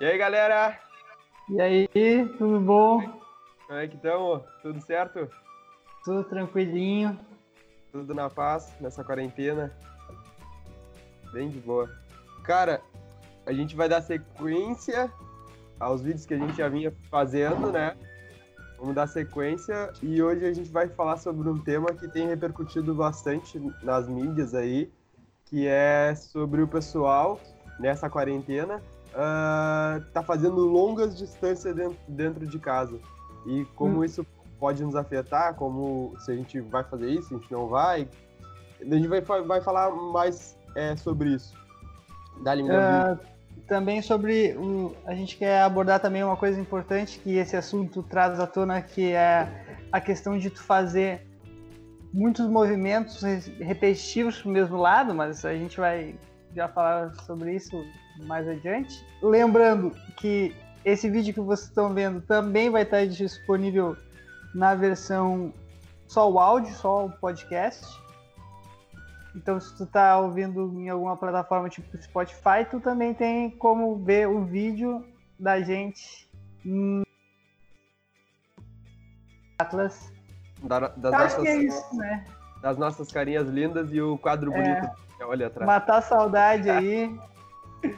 [0.00, 0.78] E aí, galera?
[1.50, 1.88] E aí,
[2.38, 3.02] tudo bom?
[3.66, 4.44] Como é que estamos?
[4.62, 5.28] Tudo certo?
[6.04, 7.18] Tudo tranquilinho.
[7.90, 9.76] Tudo na paz nessa quarentena?
[11.32, 11.90] Bem de boa.
[12.44, 12.80] Cara,
[13.44, 15.12] a gente vai dar sequência
[15.80, 17.96] aos vídeos que a gente já vinha fazendo, né?
[18.78, 22.94] Vamos dar sequência e hoje a gente vai falar sobre um tema que tem repercutido
[22.94, 24.92] bastante nas mídias aí,
[25.46, 27.40] que é sobre o pessoal
[27.80, 28.80] nessa quarentena
[29.18, 32.98] uh, tá fazendo longas distâncias dentro, dentro de casa
[33.44, 34.04] e como hum.
[34.04, 34.24] isso
[34.58, 38.08] pode nos afetar, como se a gente vai fazer isso, se a gente não vai.
[38.80, 41.54] A gente vai, vai falar mais é, sobre isso.
[42.42, 43.18] Dá-lhe uh,
[43.66, 48.38] também sobre o, a gente quer abordar também uma coisa importante que esse assunto traz
[48.38, 49.48] à tona, que é
[49.92, 51.26] a questão de tu fazer
[52.12, 53.22] muitos movimentos
[53.60, 56.16] repetitivos para o mesmo lado, mas a gente vai
[56.54, 57.84] já falar sobre isso
[58.24, 59.04] mais adiante.
[59.22, 60.54] Lembrando que
[60.84, 63.96] esse vídeo que vocês estão vendo também vai estar disponível
[64.54, 65.52] na versão
[66.06, 67.86] só o áudio, só o podcast.
[69.34, 74.26] Então, se tu tá ouvindo em alguma plataforma tipo Spotify, tu também tem como ver
[74.26, 75.04] o vídeo
[75.38, 76.28] da gente
[76.64, 77.02] em
[79.58, 80.12] Atlas.
[80.62, 82.24] Da, das Acho nossas, que é isso, né?
[82.62, 84.90] Das nossas carinhas lindas e o quadro é, bonito.
[85.20, 85.66] Olha atrás.
[85.66, 87.16] Matar a saudade aí.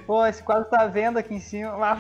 [0.07, 1.73] Pô, esse quadro tá vendo aqui em cima.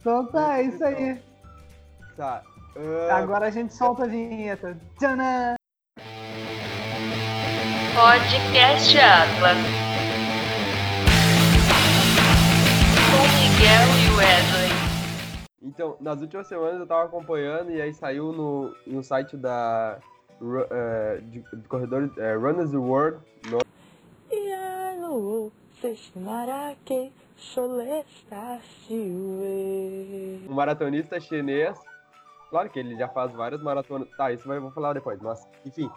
[0.00, 1.20] então tá, é isso aí.
[2.16, 2.42] Tá.
[2.76, 3.10] Uh...
[3.10, 4.76] Agora a gente solta a vinheta.
[4.98, 5.54] Tcharam!
[7.94, 9.58] Podcast Atlas.
[13.10, 14.70] Com Miguel e Wesley.
[15.62, 19.98] Então, nas últimas semanas eu tava acompanhando e aí saiu no, no site da
[20.40, 23.18] uh, de, de corredor uh, Runners World.
[23.50, 23.58] No...
[30.48, 31.78] Um maratonista chinês.
[32.50, 34.08] Claro que ele já faz várias maratonas.
[34.16, 35.90] Tá, isso eu vou falar depois, mas enfim.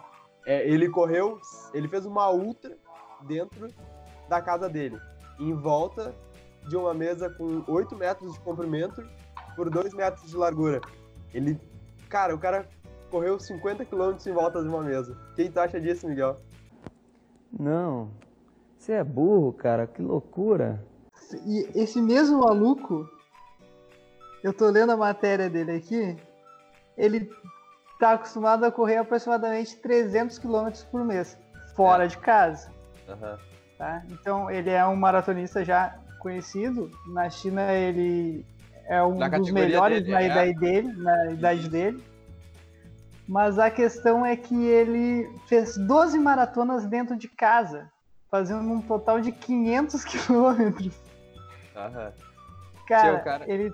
[0.46, 1.40] É, ele correu,
[1.72, 2.76] ele fez uma ultra
[3.22, 3.68] dentro
[4.28, 4.98] da casa dele,
[5.38, 6.14] em volta
[6.68, 9.06] de uma mesa com 8 metros de comprimento
[9.56, 10.80] por 2 metros de largura.
[11.32, 11.58] Ele,
[12.08, 12.68] cara, o cara
[13.10, 15.16] correu 50 km em volta de uma mesa.
[15.32, 16.40] O que tu acha disso, Miguel?
[17.58, 18.10] Não,
[18.84, 20.84] você é burro, cara, que loucura.
[21.46, 23.08] E esse mesmo maluco,
[24.42, 26.16] eu tô lendo a matéria dele aqui,
[26.96, 27.30] ele
[27.94, 31.38] está acostumado a correr aproximadamente 300 km por mês,
[31.74, 32.08] fora é.
[32.08, 32.70] de casa.
[33.08, 33.38] Uhum.
[33.78, 34.02] Tá?
[34.10, 36.90] Então, ele é um maratonista já conhecido.
[37.06, 38.44] Na China, ele
[38.86, 40.26] é um na dos melhores dele, na, é.
[40.26, 41.70] idade dele, na idade Isso.
[41.70, 42.04] dele.
[43.26, 47.90] Mas a questão é que ele fez 12 maratonas dentro de casa,
[48.34, 51.00] fazendo um total de 500 quilômetros.
[51.76, 52.12] Uhum.
[52.84, 53.72] Cara, cara, ele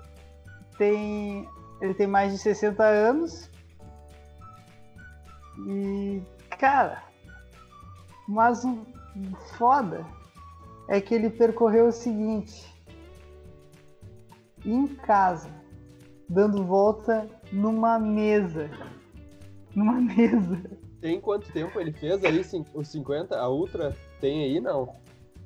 [0.77, 1.49] tem
[1.81, 3.49] ele tem mais de 60 anos
[5.65, 6.21] e,
[6.59, 7.03] cara,
[8.27, 8.85] mas o
[9.57, 10.05] foda
[10.87, 12.71] é que ele percorreu o seguinte:
[14.63, 15.49] em casa,
[16.29, 18.69] dando volta numa mesa.
[19.75, 20.61] Numa mesa.
[21.01, 22.39] Tem quanto tempo ele fez aí?
[22.75, 23.35] Os 50?
[23.35, 23.97] A Ultra?
[24.21, 24.95] Tem aí, não?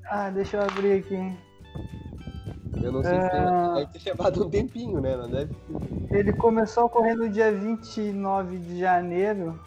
[0.06, 1.34] Ah, deixa eu abrir aqui.
[2.84, 3.74] Eu não sei se tem, ah.
[3.76, 5.16] deve ter chamado um tempinho, né?
[5.16, 5.56] Não deve...
[6.12, 9.58] Ele começou a correr no dia 29 de janeiro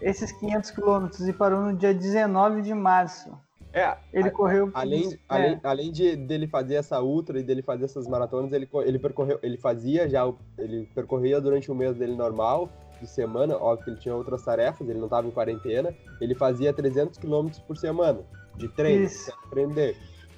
[0.00, 3.36] esses 500 quilômetros e parou no dia 19 de março.
[3.72, 4.70] É, ele a, correu.
[4.72, 5.18] Além, é.
[5.28, 9.40] além, além de dele fazer essa ultra e dele fazer essas maratonas, ele, ele percorreu,
[9.42, 12.70] ele fazia já, ele percorria durante o mês dele normal,
[13.04, 16.72] de semana, óbvio que ele tinha outras tarefas, ele não estava em quarentena, ele fazia
[16.72, 18.20] 300 quilômetros por semana
[18.56, 19.96] de treino, para aprender.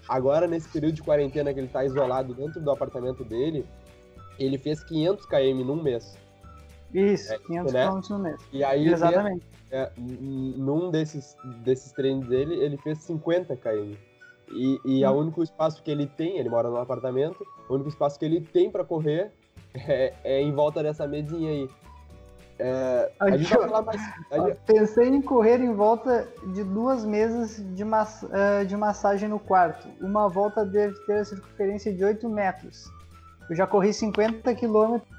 [0.08, 3.66] Agora, nesse período de quarentena que ele está isolado dentro do apartamento dele,
[4.38, 6.16] ele fez 500 km num mês.
[6.92, 7.88] Isso, é, 500 né?
[7.88, 8.40] km no mês.
[8.52, 9.44] E aí, Exatamente.
[9.70, 13.94] É, num desses, desses treinos dele, ele fez 50 km.
[14.52, 15.10] E, e hum.
[15.10, 18.40] o único espaço que ele tem, ele mora num apartamento, o único espaço que ele
[18.40, 19.32] tem para correr
[19.74, 21.68] é, é, em volta dessa mesinha aí.
[22.58, 24.00] É, a gente vai falar mais.
[24.00, 24.58] Gente...
[24.66, 28.24] Pensei em correr em volta de duas mesas de, mass...
[28.32, 29.86] É, de massagem no quarto.
[30.00, 32.90] Uma volta deve ter a circunferência de 8 metros.
[33.50, 35.16] Eu já corri 50 quilômetros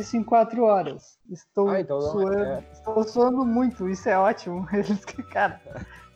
[0.00, 1.18] isso em quatro horas.
[1.30, 2.64] Estou ah, então suando, é...
[2.72, 4.66] estou suando muito, isso é ótimo.
[5.30, 5.60] Cara,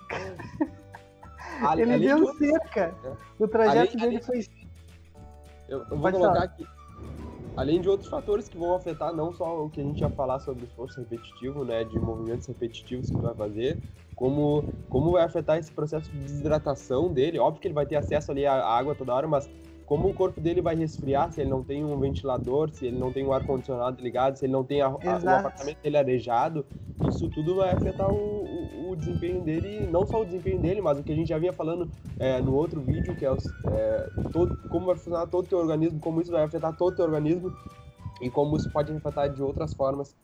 [1.76, 2.94] ele deu de cerca.
[3.04, 3.12] É.
[3.38, 4.46] O trajeto além, dele foi.
[5.68, 6.44] Eu, eu vou Pode colocar falar.
[6.44, 6.66] aqui.
[7.56, 10.40] Além de outros fatores que vão afetar não só o que a gente ia falar
[10.40, 13.78] sobre esforço repetitivo, né, de movimentos repetitivos que tu vai fazer,
[14.16, 17.38] como, como vai afetar esse processo de desidratação dele.
[17.38, 19.48] Óbvio que ele vai ter acesso ali à água toda hora, mas
[19.86, 23.12] como o corpo dele vai resfriar se ele não tem um ventilador, se ele não
[23.12, 24.90] tem um ar-condicionado ligado, se ele não tem a- a-
[25.24, 26.64] o apartamento dele arejado,
[27.00, 30.98] isso tudo vai afetar o, o- o desempenho dele, não só o desempenho dele, mas
[30.98, 33.36] o que a gente já vinha falando é, no outro vídeo, que é,
[33.66, 36.96] é, todo, como vai funcionar todo o teu organismo, como isso vai afetar todo o
[36.96, 37.52] teu organismo
[38.22, 40.16] e como isso pode afetar de outras formas,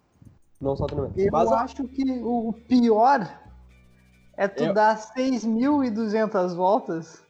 [0.60, 1.20] não só o treinamento.
[1.20, 3.28] Eu Mas, acho que o pior
[4.36, 7.22] é tu Eu- dar 6.200 voltas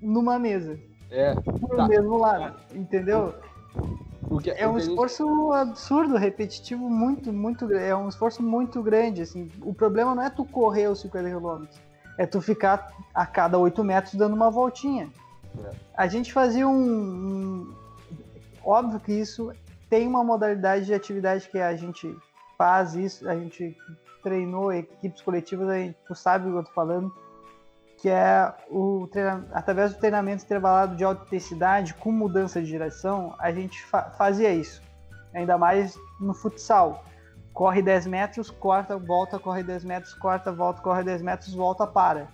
[0.00, 0.80] numa mesa,
[1.12, 1.38] é,
[1.76, 1.86] Tá.
[1.88, 3.34] mesmo lado, entendeu?
[4.42, 7.72] que, É o um esforço absurdo, repetitivo, muito, muito.
[7.74, 9.50] É um esforço muito grande, assim.
[9.62, 11.66] O problema não é tu correr os 50 km,
[12.18, 15.08] é tu ficar a cada 8 metros dando uma voltinha.
[15.62, 15.70] É.
[15.94, 17.74] A gente fazia um, um-
[18.64, 19.52] Óbvio que isso
[19.90, 22.16] tem uma modalidade de atividade que a gente
[22.56, 23.76] faz isso, a gente
[24.22, 27.12] treinou equipes coletivas, a gente, tu sabe o que eu tô falando,
[28.02, 29.08] que é o
[29.52, 34.52] através do treinamento intervalado de alta intensidade com mudança de direção, a gente fa- fazia
[34.52, 34.82] isso.
[35.32, 37.04] Ainda mais no futsal.
[37.54, 42.26] Corre 10 metros, corta, volta, corre 10 metros, corta, volta, corre 10 metros, volta, para.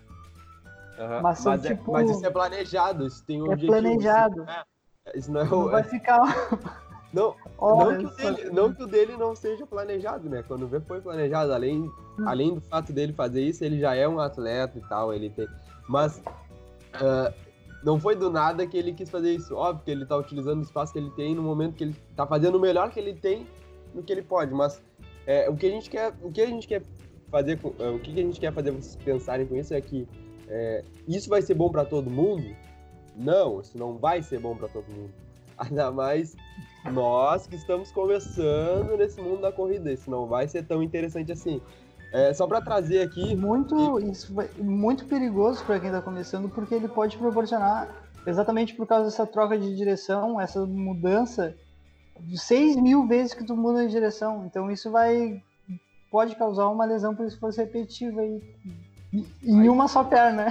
[0.98, 3.72] Aham, mas são, mas, é- tipo- mas isso é planejado, isso tem um É objetivo.
[3.72, 4.40] planejado.
[4.40, 6.18] Isso não é, isso não é Não o- vai ficar
[7.12, 8.02] Não, horas.
[8.02, 10.44] não, que o dele, não que o dele não seja planejado, né?
[10.46, 12.24] Quando vê foi planejado, além, Hum.
[12.26, 15.48] além do fato dele fazer isso, ele já é um atleta e tal, ele tem.
[15.88, 16.22] Mas
[16.94, 17.32] ah,
[17.82, 19.54] não foi do nada que ele quis fazer isso.
[19.54, 22.26] Óbvio que ele tá utilizando o espaço que ele tem no momento que ele tá
[22.26, 23.46] fazendo o melhor que ele tem
[23.94, 24.52] no que ele pode.
[24.52, 24.82] Mas
[25.26, 26.82] é, o que a gente quer, o que a gente quer
[27.30, 30.08] fazer, com, ah, o que a gente quer fazer vocês pensarem com isso é que
[30.48, 32.54] é, isso vai ser bom para todo mundo?
[33.16, 35.12] Não, isso não vai ser bom para todo mundo.
[35.58, 36.36] Ainda mais
[36.92, 39.92] nós que estamos começando nesse mundo da corrida.
[39.92, 41.60] Isso não vai ser tão interessante assim.
[42.12, 46.74] É, só para trazer aqui, muito, isso vai- muito perigoso para quem está começando, porque
[46.74, 47.86] ele pode proporcionar,
[48.26, 51.54] exatamente por causa dessa troca de direção, essa mudança,
[52.20, 54.46] de 6 mil vezes que tu muda de direção.
[54.46, 55.42] Então isso vai.
[56.10, 58.42] pode causar uma lesão por esforço repetitivo aí.
[59.12, 60.46] Em uma só perna,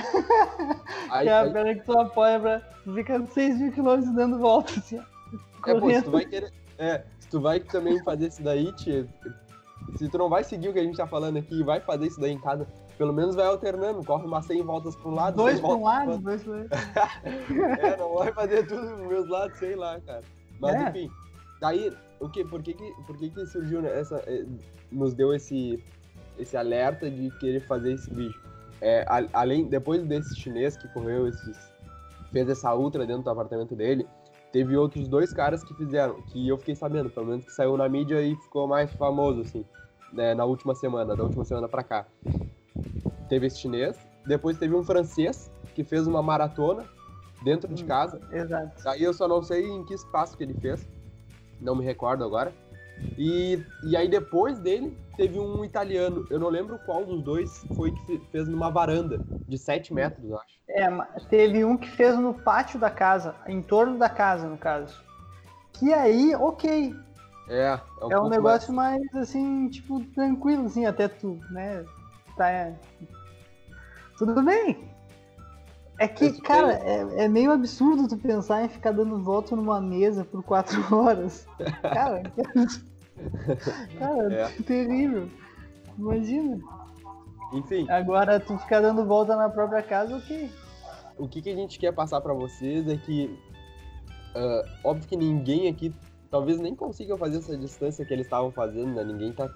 [1.11, 2.61] aí, que é a aí- perna que tu apoia pra
[2.93, 4.97] ficar 6 mil quilômetros dando volta, assim,
[5.67, 9.07] é, pô, se tu vai querer, é, se tu vai também fazer isso daí, tia,
[9.95, 12.07] se tu não vai seguir o que a gente tá falando aqui e vai fazer
[12.07, 12.67] isso daí em casa,
[12.97, 15.83] pelo menos vai alternando, corre umas 100 voltas para um lado, Dois 100 para um
[15.83, 16.77] lado, dois pro outro.
[17.79, 20.23] É, não vai fazer tudo dos meus lados, sei lá, cara.
[20.59, 20.89] Mas É.
[20.89, 21.11] enfim,
[21.61, 24.45] daí, o que, por que que, por que que surgiu né, essa, eh,
[24.91, 25.83] nos deu esse,
[26.39, 28.46] esse alerta de querer fazer esse vídeo?
[28.81, 31.71] É, a- além, depois desse chinês que correu esses,
[32.31, 34.07] fez essa ultra dentro do apartamento dele,
[34.51, 37.89] teve outros dois caras que fizeram, que eu fiquei sabendo, pelo menos que saiu na
[37.89, 39.65] mídia e ficou mais famoso, assim,
[40.13, 42.05] né, na última semana, da última semana pra cá.
[43.27, 46.85] Teve esse chinês, depois teve um francês que fez uma maratona
[47.43, 47.87] dentro de Hum.
[47.87, 48.83] casa, Exato.
[48.83, 50.87] Daí eu só não sei em que espaço que ele fez.
[51.59, 52.53] Não me recordo agora.
[53.17, 56.25] E, e aí depois dele teve um italiano.
[56.29, 60.29] Eu não lembro qual dos dois foi que fe- fez numa varanda de 7 metros,
[60.29, 60.57] eu acho.
[60.69, 60.87] É,
[61.29, 65.01] teve um que fez no pátio da casa, em torno da casa, no caso.
[65.73, 66.93] Que aí, ok.
[67.49, 71.85] É, é um, É um negócio mais, assim, tipo, tranquilo, assim, até tu, né?
[72.35, 72.49] Tá.
[72.49, 72.75] é.
[74.17, 74.77] Tudo bem.
[75.99, 79.81] É que, tu cara, é, é meio absurdo tu pensar em ficar dando volta numa
[79.81, 81.47] mesa por quatro horas.
[81.81, 82.21] Cara,
[83.97, 84.47] cara, É.
[84.63, 85.29] terrível.
[85.97, 86.59] Imagina.
[87.53, 90.51] Enfim, Agora tu ficar dando volta na própria casa, ok.
[91.17, 93.37] o que, que a gente quer passar pra vocês é que.
[94.35, 95.93] ah, óbvio que ninguém aqui
[96.29, 99.03] talvez nem consiga fazer essa distância que eles estavam fazendo, né?
[99.03, 99.49] Ninguém tá,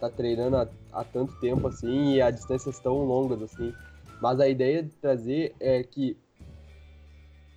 [0.00, 3.72] tá treinando há, há tanto tempo assim e a distâncias tão longas assim.
[4.20, 6.16] Mas a ideia de trazer é que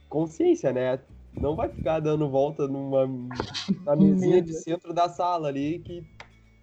[0.10, 1.00] consciência, né?
[1.42, 3.08] Não vai ficar dando volta numa
[3.86, 6.04] na mesinha de centro da sala ali que,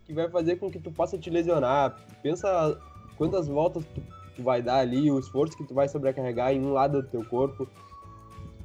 [0.05, 1.97] que vai fazer com que tu possa te lesionar.
[2.23, 2.79] Pensa
[3.17, 4.03] quantas voltas tu,
[4.37, 7.25] tu vai dar ali, o esforço que tu vai sobrecarregar em um lado do teu
[7.25, 7.67] corpo.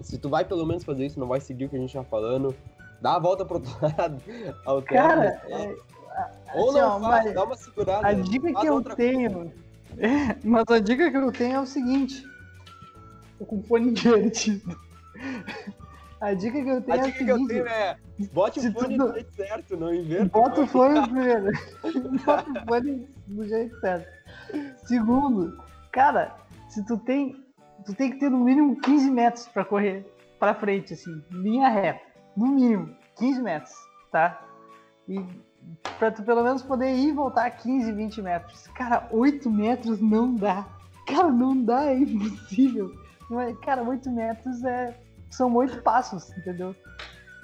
[0.02, 2.04] Se tu vai pelo menos fazer isso, não vai seguir o que a gente tá
[2.04, 2.54] falando,
[3.02, 4.22] dá a volta pro outro lado,
[4.66, 5.60] alterna, Cara, lá.
[5.60, 5.76] é,
[6.56, 8.08] ou assim, não faz, dá uma segurada.
[8.08, 9.54] a dica que eu tenho.
[10.44, 12.24] Mas a dica que eu tenho é o seguinte.
[13.38, 14.76] Tô com fone invertido.
[16.22, 17.98] A dica que eu A tenho é dica o que eu tenho é,
[18.32, 20.26] bote o fone do jeito certo, não inverta.
[20.26, 21.46] Bota o fone primeiro.
[22.26, 24.08] Bota o fone do jeito certo.
[24.86, 25.58] Segundo,
[25.92, 26.36] cara,
[26.70, 27.36] se tu tem.
[27.86, 30.06] Tu tem que ter no mínimo 15 metros pra correr
[30.40, 32.02] pra frente, assim, linha reta.
[32.38, 33.74] No mínimo, 15 metros,
[34.12, 34.40] tá?
[35.10, 35.20] E
[35.98, 38.68] pra tu pelo menos poder ir e voltar 15, 20 metros.
[38.68, 40.68] Cara, 8 metros não dá.
[41.08, 42.92] Cara, não dá, é impossível.
[43.32, 44.96] Não é- Cara, 8 metros é,
[45.32, 46.76] são 8 passos, entendeu?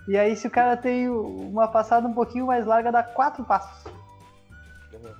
[0.07, 3.91] E aí, se o cara tem uma passada um pouquinho mais larga, dá 4 passos.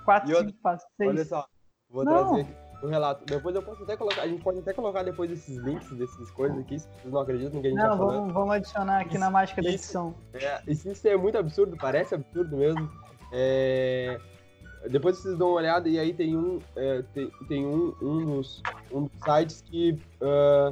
[0.06, 1.28] 4, E outra- 5 passos, Olha 6.
[1.30, 1.46] só,
[1.90, 2.14] vou Não.
[2.14, 3.26] trazer aqui o relato.
[3.26, 6.58] Depois eu posso até colocar, a gente pode até colocar depois esses links desses coisas
[6.60, 8.16] aqui, se vocês não acreditam que a gente Não, tá falando.
[8.20, 9.78] vamos, vamos adicionar aqui na mágica da Isso.
[9.78, 10.16] edição.
[10.34, 12.90] É, isso, isso é muito absurdo, parece absurdo mesmo.
[13.32, 14.20] É,
[14.90, 18.62] Depois vocês dão uma olhada e aí tem um, é, tem, tem um, um, dos,
[18.92, 20.72] um dos sites que ah,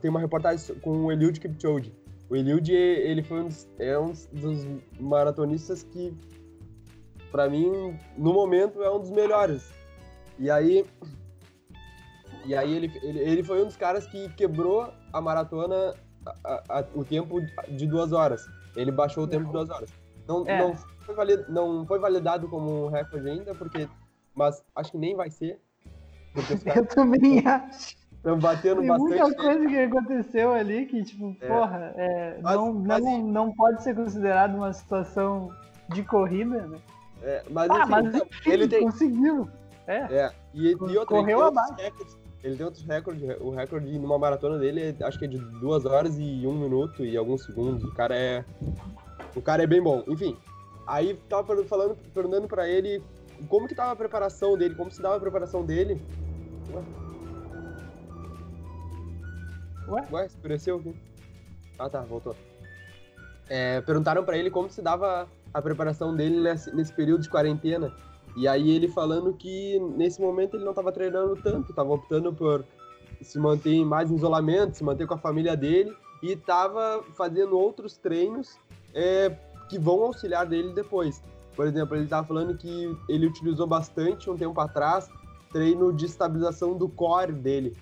[0.00, 1.92] tem uma reportagem com o Eliud Kipchoge.
[2.30, 4.66] O Eliud, ele foi um dos, é um dos
[5.00, 6.14] maratonistas que,
[7.30, 9.72] pra mim, no momento, é um dos melhores.
[10.38, 10.84] E aí,
[12.44, 15.94] e aí ele, ele, ele foi um dos caras que quebrou a maratona
[16.44, 18.46] a- a- o tempo de duas horas.
[18.76, 19.90] Ele baixou o tempo de duas horas.
[20.26, 20.58] Não, É.
[20.58, 23.88] não, foi, valid, não foi validado como um recorde ainda, porque.
[24.34, 25.58] Mas acho que nem vai ser.
[26.34, 27.96] Caras Eu também acho.
[28.18, 29.08] Estão batendo Tem bastante.
[29.20, 31.46] muita coisa que aconteceu ali que, tipo, É.
[31.48, 35.50] porra, é, Mas- não, mas- não, não pode ser considerado uma situação
[35.90, 36.78] de corrida, né?
[37.22, 38.82] É, mas, Ah, enfim, mas então, enfim, ele tem.
[38.84, 39.48] conseguiu.
[39.86, 39.96] É.
[40.14, 41.74] É, e, e outra, ele Correu abaixo.
[41.74, 42.16] recordes.
[42.44, 43.22] Ele tem outros recordes.
[43.40, 47.04] O recorde numa maratona dele, é- acho que é de duas horas e um minuto
[47.04, 47.82] e alguns segundos.
[47.82, 48.44] O cara é.
[49.34, 50.04] O cara é bem bom.
[50.06, 50.36] Enfim,
[50.86, 53.02] aí tava falando, perguntando pra ele
[53.48, 56.00] como que tava a preparação dele, como se dava a preparação dele.
[56.72, 56.82] Ué?
[59.88, 60.94] Ué, escureceu aqui.
[61.78, 62.34] Ah tá, voltou.
[63.48, 67.94] É, perguntaram pra ele como se dava a preparação dele nesse, nesse período de quarentena.
[68.36, 72.64] E aí ele falando que nesse momento ele não estava treinando tanto, estava optando por
[73.22, 77.96] se manter mais em isolamento, se manter com a família dele e estava fazendo outros
[77.96, 78.58] treinos
[78.94, 79.34] é,
[79.68, 81.22] que vão auxiliar dele depois.
[81.56, 85.08] Por exemplo, ele estava falando que ele utilizou bastante um tempo atrás
[85.50, 87.76] treino de estabilização do core dele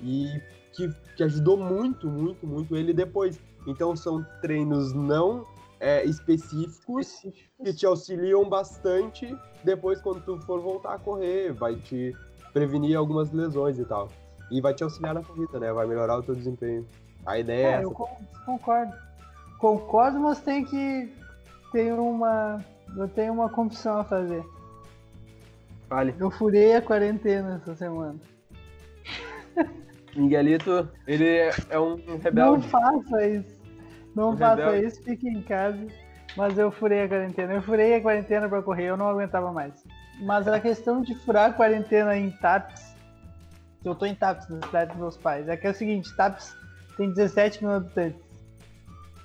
[0.00, 0.40] e
[0.72, 3.38] que, que ajudou muito, muito, muito ele depois.
[3.66, 5.44] Então são treinos não
[5.78, 7.22] é, específicos
[7.62, 12.14] que te auxiliam bastante depois quando tu for voltar a correr, vai te
[12.52, 14.08] prevenir algumas lesões e tal.
[14.50, 15.72] E vai te auxiliar na corrida, né?
[15.72, 16.86] Vai melhorar o teu desempenho.
[17.24, 17.82] A ideia é, É, essa.
[17.84, 18.92] eu con- concordo.
[19.58, 21.12] Concordo, mas tem que
[21.70, 22.64] ter uma.
[22.96, 24.42] Eu tenho uma confissão a fazer.
[25.88, 26.14] Vale.
[26.18, 28.16] Eu furei a quarentena essa semana.
[30.16, 32.68] Miguelito, ele é é um Não rebelde.
[32.68, 33.56] faça isso.
[34.14, 34.86] Não Um faça rebelde.
[34.86, 35.86] isso, fique em casa.
[36.36, 37.52] Mas eu furei a quarentena.
[37.54, 39.84] Eu furei a quarentena pra correr, eu não aguentava mais.
[40.20, 42.94] Mas a questão de furar a quarentena em TAPS.
[43.84, 45.48] Eu tô em TAPS, na cidade dos meus pais.
[45.48, 46.54] É que é o seguinte, TAPS
[46.96, 48.20] tem 17 mil habitantes.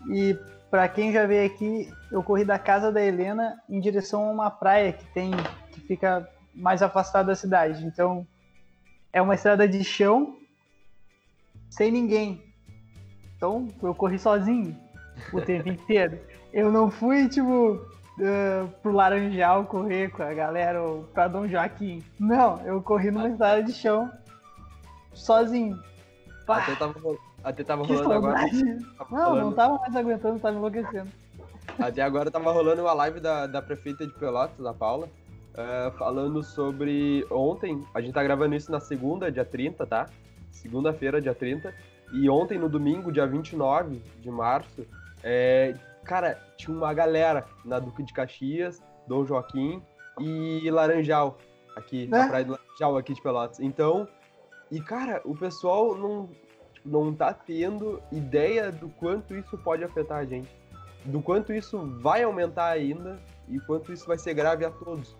[0.10, 0.38] E
[0.72, 4.50] pra quem já veio aqui, eu corri da casa da Helena em direção a uma
[4.52, 5.32] praia que tem.
[5.72, 7.86] que fica mais afastada da cidade.
[7.86, 8.26] Então
[9.12, 10.38] é uma estrada de chão
[11.76, 12.42] sem ninguém.
[13.36, 14.76] Então, eu corri sozinho
[15.34, 16.18] o tempo inteiro.
[16.54, 17.80] Eu não fui, tipo,
[18.22, 22.02] eh, pro Laranjal correr com a galera ou pra Dom Joaquim.
[22.18, 24.10] Não, eu corri numa estrada de chão
[25.14, 25.78] sozinho.
[26.46, 28.40] Pá, Até tava, até tava rolando agora.
[28.40, 28.86] saudade.
[28.98, 31.10] tava Não, não tava mais aguentando, tava enlouquecendo.
[31.78, 35.10] Até agora tava rolando uma live da, da prefeita de Pelotas, a Paula,
[35.56, 37.84] eh, falando sobre ontem.
[37.94, 40.06] A gente tá gravando isso na segunda, dia 30, tá?
[40.66, 41.72] Segunda-feira, dia 30.
[42.12, 44.86] E ontem, no domingo, dia 29 de março,
[45.24, 49.80] eh, cara, tinha uma galera na Duque de Caxias, Dom Joaquim
[50.20, 51.38] e Laranjal,
[51.76, 52.28] aqui, na É?
[52.28, 53.60] praia do Laranjal, aqui de Pelotas.
[53.60, 54.08] Então,
[54.72, 56.28] e cara, o pessoal não,
[56.84, 60.50] não tá tendo ideia do quanto isso pode afetar a gente
[61.06, 65.16] do quanto isso vai aumentar ainda e quanto isso vai ser grave a todos.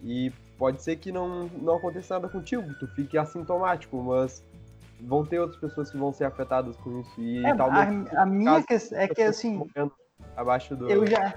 [0.00, 4.44] E pode ser que não, não aconteça nada contigo, tu fique assintomático, mas
[5.00, 7.20] vão ter outras pessoas que vão ser afetadas com isso.
[7.20, 9.62] E É, talvez a, a minha questão é que pessoas assim,
[10.36, 10.88] abaixo do.
[10.88, 11.34] eu já.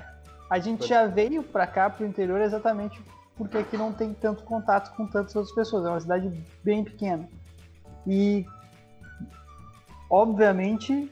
[0.50, 3.00] A gente já veio pra cá, pro interior, exatamente
[3.38, 5.86] porque aqui não tem tanto contato com tantas outras pessoas.
[5.86, 6.30] É uma cidade
[6.62, 7.30] bem pequena.
[8.06, 8.46] E,
[10.10, 11.10] obviamente,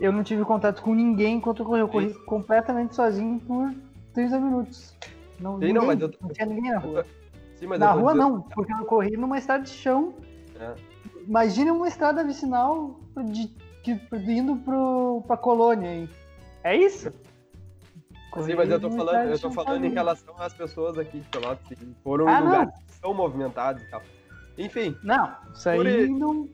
[0.00, 1.80] eu não tive contato com ninguém enquanto eu corri.
[1.80, 3.70] Eu corri completamente sozinho por
[4.14, 4.94] 30 minutos.
[5.38, 7.06] Não, Sim, ninguém, não, mas eu- não tinha ninguém na rua.
[7.56, 10.14] Sim, na tô rua não, porque eu corri numa estrada de chão.
[10.58, 10.74] É.
[11.26, 13.48] Imagina uma estrada vicinal de,
[13.82, 16.08] que, indo pro, pra colônia aí.
[16.64, 17.12] É isso?
[18.44, 21.28] Sim, mas eu tô falando, eu de tô falando em relação às pessoas aqui de
[21.28, 24.02] Pelotas que foram Ah, em lugares que são movimentados e tal.
[24.56, 26.48] Enfim, Não, isso aí não.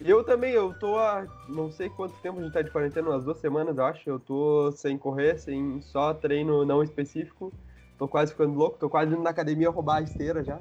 [0.00, 3.24] Eu também, eu tô há não sei quanto tempo a gente tá de quarentena, umas
[3.24, 4.10] duas semanas, eu acho.
[4.10, 7.52] Eu tô sem correr, sem só treino não específico.
[7.96, 10.58] tô quase ficando louco, tô quase indo na academia roubar a esteira já.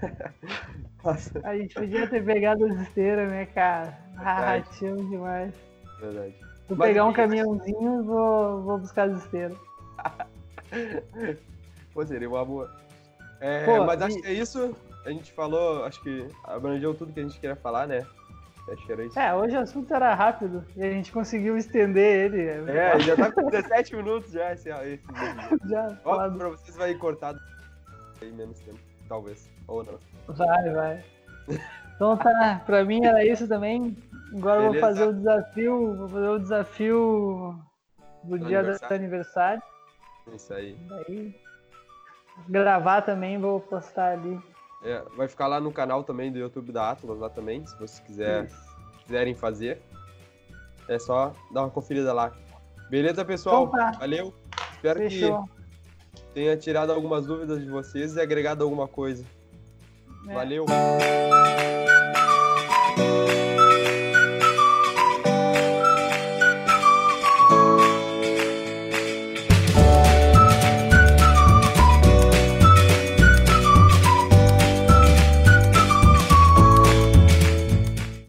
[1.04, 3.98] Nossa, A gente podia ter pegado as esteiras, né, cara?
[4.18, 5.52] Ah, ratinho demais.
[6.00, 6.34] verdade.
[6.68, 9.56] Vou Mas pegar um caminhãozinho e vou, vou buscar as esteiras.
[11.92, 12.70] Pô, seria uma boa.
[13.40, 14.74] É, Pô, mas acho e- que é isso.
[15.04, 18.06] A gente falou, acho que abrangeu tudo que a gente queria falar, né?
[18.70, 19.18] Acho que era isso.
[19.18, 22.70] É, hoje o assunto era rápido e a gente conseguiu estender ele.
[22.70, 25.60] É, já tá com 17 minutos já esse, esse vídeo.
[25.68, 27.34] Já Ó, pra vocês vai cortar
[28.20, 28.78] aí menos tempo,
[29.08, 29.50] talvez.
[29.68, 29.98] Ou não.
[30.34, 31.04] Vai, vai.
[31.94, 33.96] Então tá, pra mim era isso também.
[34.34, 37.58] Agora eu vou fazer o desafio, vou fazer o desafio
[38.24, 38.96] do Do dia do aniversário.
[38.96, 39.62] aniversário.
[40.34, 40.76] Isso aí.
[40.88, 41.34] Daí
[42.48, 44.40] gravar também, vou postar ali.
[44.84, 48.00] É, vai ficar lá no canal também do YouTube da Atlas, lá também, se vocês
[48.00, 48.48] quiser,
[49.04, 49.80] quiserem fazer.
[50.88, 52.32] É só dar uma conferida lá.
[52.90, 53.66] Beleza, pessoal?
[53.66, 53.92] Então tá.
[53.98, 54.34] Valeu.
[54.72, 55.44] Espero Fechou.
[56.14, 59.24] que tenha tirado algumas dúvidas de vocês e agregado alguma coisa.
[60.28, 60.34] É.
[60.34, 60.66] Valeu.